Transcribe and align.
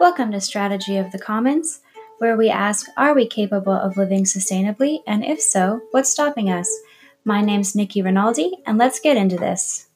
Welcome 0.00 0.32
to 0.32 0.40
Strategy 0.40 0.96
of 0.96 1.12
the 1.12 1.18
Commons, 1.18 1.80
where 2.20 2.34
we 2.34 2.48
ask 2.48 2.86
Are 2.96 3.14
we 3.14 3.26
capable 3.26 3.74
of 3.74 3.98
living 3.98 4.24
sustainably? 4.24 5.00
And 5.06 5.22
if 5.22 5.42
so, 5.42 5.82
what's 5.90 6.08
stopping 6.08 6.48
us? 6.48 6.74
My 7.22 7.42
name's 7.42 7.76
Nikki 7.76 8.00
Rinaldi, 8.00 8.50
and 8.64 8.78
let's 8.78 8.98
get 8.98 9.18
into 9.18 9.36
this. 9.36 9.88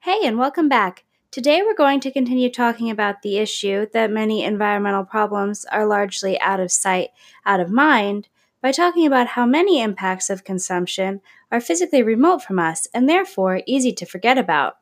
Hey, 0.00 0.26
and 0.26 0.36
welcome 0.36 0.68
back. 0.68 1.04
Today 1.30 1.62
we're 1.62 1.76
going 1.76 2.00
to 2.00 2.10
continue 2.10 2.50
talking 2.50 2.90
about 2.90 3.22
the 3.22 3.38
issue 3.38 3.86
that 3.92 4.10
many 4.10 4.42
environmental 4.42 5.04
problems 5.04 5.64
are 5.66 5.86
largely 5.86 6.40
out 6.40 6.58
of 6.58 6.72
sight, 6.72 7.10
out 7.44 7.60
of 7.60 7.70
mind, 7.70 8.26
by 8.60 8.72
talking 8.72 9.06
about 9.06 9.28
how 9.28 9.46
many 9.46 9.80
impacts 9.80 10.28
of 10.28 10.42
consumption 10.42 11.20
are 11.52 11.60
physically 11.60 12.02
remote 12.02 12.42
from 12.42 12.58
us 12.58 12.88
and 12.92 13.08
therefore 13.08 13.62
easy 13.64 13.92
to 13.92 14.04
forget 14.04 14.36
about. 14.36 14.78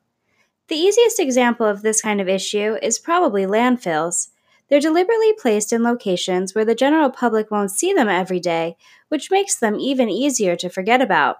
The 0.69 0.77
easiest 0.77 1.21
example 1.21 1.67
of 1.67 1.83
this 1.83 2.01
kind 2.01 2.21
of 2.21 2.29
issue 2.29 2.77
is 2.83 2.99
probably 2.99 3.45
landfills. 3.45 4.29
They're 4.69 4.81
deliberately 4.81 5.35
placed 5.35 5.73
in 5.73 5.83
locations 5.83 6.55
where 6.55 6.65
the 6.65 6.75
general 6.75 7.11
public 7.11 7.51
won't 7.51 7.71
see 7.71 7.93
them 7.93 8.09
every 8.09 8.41
day, 8.41 8.77
which 9.09 9.31
makes 9.31 9.57
them 9.57 9.79
even 9.79 10.09
easier 10.09 10.57
to 10.57 10.71
forget 10.71 11.03
about. 11.03 11.37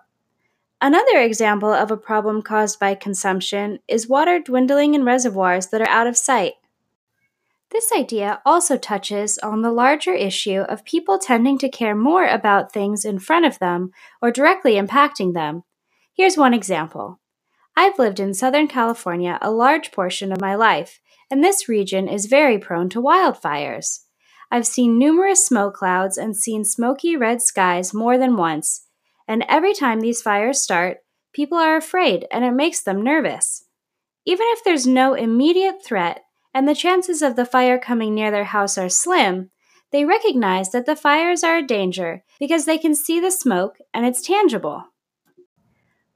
Another 0.81 1.19
example 1.21 1.73
of 1.73 1.91
a 1.91 1.97
problem 1.97 2.43
caused 2.43 2.79
by 2.79 2.95
consumption 2.95 3.79
is 3.89 4.07
water 4.07 4.39
dwindling 4.39 4.93
in 4.93 5.05
reservoirs 5.05 5.69
that 5.69 5.81
are 5.81 5.89
out 5.89 6.07
of 6.07 6.19
sight. 6.19 6.55
This 7.71 7.91
idea 7.97 8.43
also 8.45 8.77
touches 8.77 9.39
on 9.39 9.63
the 9.63 9.73
larger 9.73 10.13
issue 10.13 10.61
of 10.61 10.85
people 10.85 11.19
tending 11.19 11.57
to 11.59 11.71
care 11.71 11.95
more 11.95 12.27
about 12.27 12.73
things 12.73 13.07
in 13.07 13.19
front 13.19 13.47
of 13.47 13.59
them 13.59 13.93
or 14.21 14.31
directly 14.31 14.75
impacting 14.75 15.33
them. 15.33 15.65
Here's 16.13 16.37
one 16.37 16.53
example. 16.53 17.19
I've 17.77 17.99
lived 17.99 18.21
in 18.21 18.35
Southern 18.35 18.69
California 18.69 19.39
a 19.43 19.51
large 19.51 19.91
portion 19.91 20.31
of 20.31 20.41
my 20.41 20.55
life, 20.55 21.01
and 21.31 21.43
this 21.43 21.69
region 21.69 22.09
is 22.09 22.27
very 22.27 22.59
prone 22.59 22.89
to 22.91 23.03
wildfires. 23.03 24.01
I've 24.51 24.67
seen 24.67 24.99
numerous 24.99 25.45
smoke 25.45 25.75
clouds 25.75 26.17
and 26.17 26.37
seen 26.37 26.65
smoky 26.65 27.17
red 27.17 27.43
skies 27.43 27.93
more 27.93 28.17
than 28.17 28.37
once, 28.37 28.87
and 29.27 29.45
every 29.49 29.75
time 29.75 30.01
these 30.01 30.23
fires 30.23 30.61
start, 30.61 30.99
people 31.33 31.59
are 31.59 31.77
afraid 31.77 32.27
and 32.31 32.45
it 32.45 32.53
makes 32.53 32.81
them 32.81 33.03
nervous. 33.03 33.65
Even 34.25 34.47
if 34.51 34.63
there's 34.63 34.87
no 34.87 35.15
immediate 35.15 35.85
threat 35.85 36.23
and 36.55 36.69
the 36.69 36.75
chances 36.75 37.23
of 37.23 37.35
the 37.35 37.45
fire 37.45 37.79
coming 37.79 38.15
near 38.15 38.31
their 38.31 38.45
house 38.45 38.79
are 38.79 38.89
slim, 38.89 39.51
they 39.91 40.05
recognize 40.05 40.71
that 40.71 40.87
the 40.87 40.97
fires 40.97 41.43
are 41.43 41.59
a 41.59 41.67
danger 41.67 42.23
because 42.39 42.65
they 42.65 42.79
can 42.79 42.95
see 42.95 43.19
the 43.19 43.31
smoke 43.31 43.79
and 43.93 44.07
it's 44.07 44.23
tangible. 44.23 44.85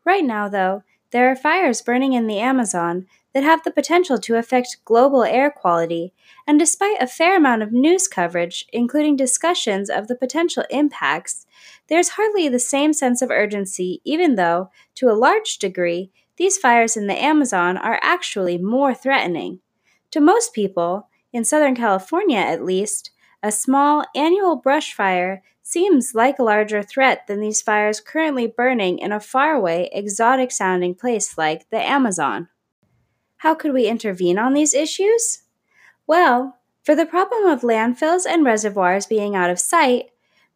Right 0.04 0.24
now, 0.24 0.48
though, 0.48 0.82
there 1.10 1.30
are 1.30 1.36
fires 1.36 1.82
burning 1.82 2.12
in 2.12 2.26
the 2.26 2.38
Amazon 2.38 3.06
that 3.34 3.42
have 3.42 3.62
the 3.62 3.70
potential 3.70 4.18
to 4.18 4.36
affect 4.36 4.84
global 4.84 5.22
air 5.24 5.50
quality, 5.50 6.12
and 6.46 6.58
despite 6.58 7.00
a 7.00 7.06
fair 7.06 7.36
amount 7.36 7.62
of 7.62 7.72
news 7.72 8.08
coverage, 8.08 8.66
including 8.72 9.16
discussions 9.16 9.88
of 9.90 10.08
the 10.08 10.16
potential 10.16 10.64
impacts, 10.70 11.46
there's 11.88 12.10
hardly 12.10 12.48
the 12.48 12.58
same 12.58 12.92
sense 12.92 13.22
of 13.22 13.30
urgency, 13.30 14.00
even 14.04 14.34
though, 14.34 14.70
to 14.94 15.08
a 15.08 15.14
large 15.14 15.58
degree, 15.58 16.10
these 16.36 16.58
fires 16.58 16.96
in 16.96 17.06
the 17.06 17.20
Amazon 17.20 17.76
are 17.76 17.98
actually 18.02 18.58
more 18.58 18.94
threatening. 18.94 19.60
To 20.12 20.20
most 20.20 20.54
people, 20.54 21.08
in 21.32 21.44
Southern 21.44 21.74
California 21.74 22.38
at 22.38 22.64
least, 22.64 23.10
a 23.42 23.52
small 23.52 24.04
annual 24.14 24.56
brush 24.56 24.94
fire 24.94 25.42
seems 25.68 26.14
like 26.14 26.38
a 26.38 26.42
larger 26.42 26.82
threat 26.82 27.26
than 27.26 27.40
these 27.40 27.60
fires 27.60 28.00
currently 28.00 28.46
burning 28.46 28.98
in 28.98 29.12
a 29.12 29.20
faraway, 29.20 29.86
exotic 29.92 30.50
sounding 30.50 30.94
place 30.94 31.36
like 31.36 31.68
the 31.68 31.76
Amazon. 31.76 32.48
How 33.36 33.54
could 33.54 33.74
we 33.74 33.86
intervene 33.86 34.38
on 34.38 34.54
these 34.54 34.72
issues? 34.72 35.42
Well, 36.06 36.56
for 36.82 36.94
the 36.94 37.04
problem 37.04 37.44
of 37.44 37.60
landfills 37.60 38.24
and 38.26 38.46
reservoirs 38.46 39.04
being 39.04 39.36
out 39.36 39.50
of 39.50 39.60
sight, 39.60 40.06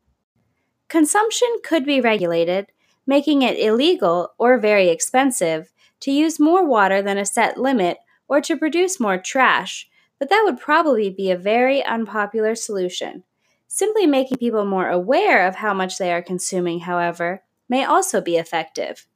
Consumption 0.89 1.49
could 1.65 1.84
be 1.84 2.01
regulated, 2.01 2.72
making 3.06 3.43
it 3.43 3.59
illegal 3.59 4.33
or 4.39 4.59
very 4.59 4.89
expensive 4.89 5.72
to 6.04 6.12
use 6.12 6.38
more 6.38 6.66
water 6.66 7.00
than 7.00 7.16
a 7.16 7.25
set 7.25 7.56
limit 7.56 7.97
or 8.28 8.38
to 8.38 8.59
produce 8.59 9.00
more 9.00 9.16
trash, 9.16 9.88
but 10.19 10.28
that 10.28 10.42
would 10.44 10.60
probably 10.60 11.09
be 11.09 11.31
a 11.31 11.37
very 11.37 11.82
unpopular 11.82 12.54
solution. 12.54 13.25
Simply 13.69 14.06
making 14.06 14.37
people 14.37 14.66
more 14.66 14.91
aware 14.91 15.48
of 15.48 15.56
how 15.56 15.72
much 15.72 15.97
they 15.97 16.12
are 16.12 16.20
consuming, 16.20 16.81
however, 16.81 17.42
may 17.70 17.87
also 17.87 18.20
be 18.20 18.37
effective. 18.37 19.06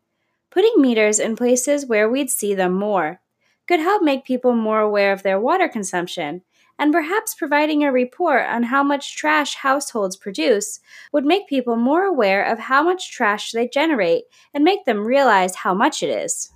Putting 0.50 0.81
meters 0.81 1.19
in 1.19 1.37
places 1.37 1.84
where 1.84 2.09
we'd 2.09 2.31
see 2.31 2.54
them 2.54 2.72
more 2.72 3.20
could 3.66 3.81
help 3.81 4.03
make 4.03 4.25
people 4.25 4.55
more 4.55 4.81
aware 4.81 5.12
of 5.12 5.22
their 5.22 5.38
water 5.38 5.69
consumption, 5.69 6.41
and 6.78 6.91
perhaps 6.91 7.34
providing 7.34 7.84
a 7.84 7.93
report 7.93 8.47
on 8.47 8.62
how 8.62 8.82
much 8.82 9.15
trash 9.15 9.56
households 9.56 10.16
produce 10.16 10.81
would 11.12 11.26
make 11.26 11.49
people 11.49 11.76
more 11.76 12.05
aware 12.05 12.43
of 12.43 12.59
how 12.59 12.82
much 12.82 13.12
trash 13.12 13.53
they 13.53 13.69
generate 13.69 14.25
and 14.55 14.65
make 14.65 14.87
them 14.87 15.06
realize 15.06 15.56
how 15.56 15.75
much 15.75 16.03
it 16.03 16.09
is 16.09 16.50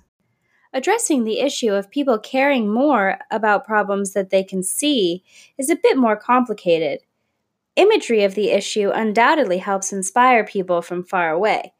addressing 0.73 1.23
the 1.23 1.39
issue 1.39 1.71
of 1.73 1.91
people 1.91 2.17
caring 2.17 2.71
more 2.71 3.19
about 3.31 3.65
problems 3.65 4.13
that 4.13 4.29
they 4.29 4.43
can 4.43 4.63
see 4.63 5.23
is 5.57 5.69
a 5.69 5.75
bit 5.75 5.97
more 5.97 6.15
complicated. 6.15 6.99
Imagery 7.75 8.23
of 8.23 8.35
the 8.35 8.51
issue 8.51 8.91
undoubtedly 8.93 9.59
helps 9.59 9.93
inspire 9.93 10.43
people 10.43 10.81
from 10.81 11.03
far 11.03 11.31
away. 11.31 11.73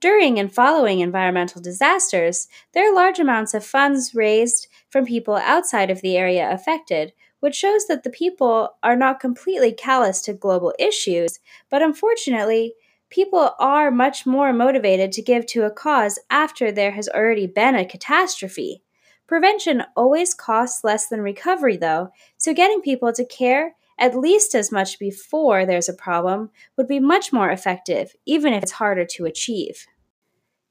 During 0.00 0.38
and 0.38 0.52
following 0.52 1.00
environmental 1.00 1.60
disasters, 1.60 2.48
there 2.72 2.90
are 2.90 2.94
large 2.94 3.18
amounts 3.18 3.52
of 3.52 3.64
funds 3.64 4.14
raised 4.14 4.66
from 4.88 5.04
people 5.04 5.36
outside 5.36 5.90
of 5.90 6.00
the 6.00 6.16
area 6.16 6.50
affected, 6.50 7.12
which 7.40 7.54
shows 7.54 7.86
that 7.86 8.02
the 8.02 8.10
people 8.10 8.76
are 8.82 8.96
not 8.96 9.20
completely 9.20 9.72
callous 9.72 10.22
to 10.22 10.32
global 10.32 10.72
issues, 10.78 11.38
but 11.68 11.82
unfortunately, 11.82 12.74
people 13.10 13.50
are 13.58 13.90
much 13.90 14.24
more 14.24 14.52
motivated 14.52 15.12
to 15.12 15.22
give 15.22 15.44
to 15.46 15.64
a 15.64 15.70
cause 15.70 16.18
after 16.30 16.70
there 16.70 16.92
has 16.92 17.08
already 17.08 17.46
been 17.46 17.74
a 17.74 17.84
catastrophe. 17.84 18.82
Prevention 19.26 19.84
always 19.96 20.32
costs 20.32 20.82
less 20.82 21.08
than 21.08 21.20
recovery, 21.20 21.76
though, 21.76 22.10
so 22.38 22.54
getting 22.54 22.80
people 22.80 23.12
to 23.12 23.24
care 23.24 23.74
at 23.98 24.16
least 24.16 24.54
as 24.54 24.72
much 24.72 24.98
before 24.98 25.66
there's 25.66 25.88
a 25.88 25.94
problem 25.94 26.50
would 26.76 26.88
be 26.88 26.98
much 26.98 27.32
more 27.32 27.50
effective, 27.50 28.14
even 28.24 28.54
if 28.54 28.62
it's 28.62 28.72
harder 28.72 29.04
to 29.04 29.26
achieve. 29.26 29.86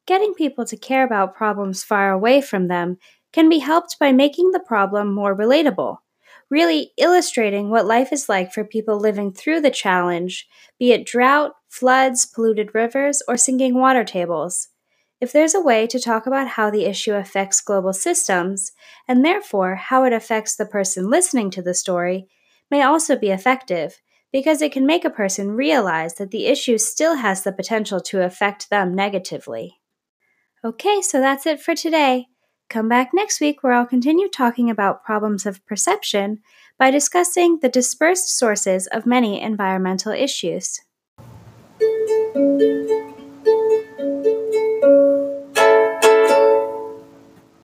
Getting 0.07 0.33
people 0.33 0.65
to 0.65 0.75
care 0.75 1.03
about 1.03 1.35
problems 1.35 1.83
far 1.83 2.11
away 2.11 2.41
from 2.41 2.67
them 2.67 2.97
can 3.31 3.47
be 3.47 3.59
helped 3.59 3.99
by 3.99 4.11
making 4.11 4.51
the 4.51 4.59
problem 4.59 5.13
more 5.13 5.37
relatable 5.37 5.97
really 6.49 6.91
illustrating 6.97 7.69
what 7.69 7.85
life 7.85 8.11
is 8.11 8.27
like 8.27 8.51
for 8.51 8.63
people 8.63 8.99
living 8.99 9.31
through 9.31 9.61
the 9.61 9.69
challenge, 9.69 10.47
be 10.77 10.91
it 10.91 11.05
drought, 11.05 11.53
floods, 11.69 12.25
polluted 12.25 12.73
rivers, 12.73 13.21
or 13.27 13.37
sinking 13.37 13.75
water 13.75 14.03
tables. 14.03 14.69
If 15.21 15.31
there's 15.31 15.53
a 15.53 15.61
way 15.61 15.85
to 15.87 15.99
talk 15.99 16.25
about 16.25 16.47
how 16.47 16.69
the 16.69 16.85
issue 16.85 17.13
affects 17.13 17.61
global 17.61 17.93
systems, 17.93 18.71
and 19.07 19.23
therefore 19.23 19.75
how 19.75 20.05
it 20.05 20.13
affects 20.13 20.55
the 20.55 20.65
person 20.65 21.09
listening 21.09 21.51
to 21.51 21.61
the 21.61 21.73
story, 21.73 22.27
may 22.71 22.81
also 22.81 23.17
be 23.17 23.29
effective, 23.29 24.01
because 24.31 24.61
it 24.61 24.71
can 24.71 24.85
make 24.85 25.03
a 25.03 25.09
person 25.09 25.51
realize 25.51 26.15
that 26.15 26.31
the 26.31 26.45
issue 26.45 26.77
still 26.77 27.15
has 27.15 27.43
the 27.43 27.51
potential 27.51 27.99
to 27.99 28.23
affect 28.23 28.69
them 28.69 28.95
negatively. 28.95 29.79
Okay, 30.63 31.01
so 31.01 31.19
that's 31.19 31.45
it 31.45 31.61
for 31.61 31.75
today. 31.75 32.27
Come 32.69 32.87
back 32.87 33.09
next 33.15 33.41
week 33.41 33.63
where 33.63 33.73
I'll 33.73 33.87
continue 33.87 34.27
talking 34.29 34.69
about 34.69 35.03
problems 35.03 35.47
of 35.47 35.65
perception 35.65 36.39
by 36.77 36.91
discussing 36.91 37.59
the 37.61 37.69
dispersed 37.69 38.29
sources 38.37 38.85
of 38.85 39.07
many 39.07 39.41
environmental 39.41 40.11
issues. 40.11 40.79